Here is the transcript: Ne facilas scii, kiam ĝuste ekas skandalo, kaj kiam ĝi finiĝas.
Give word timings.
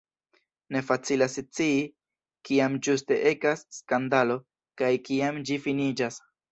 Ne 0.75 0.79
facilas 0.87 1.35
scii, 1.41 1.83
kiam 2.49 2.81
ĝuste 2.89 3.21
ekas 3.35 3.65
skandalo, 3.81 4.43
kaj 4.83 4.95
kiam 5.11 5.41
ĝi 5.51 5.65
finiĝas. 5.69 6.25